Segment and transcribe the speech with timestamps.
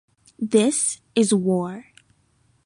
[0.39, 1.85] This is war!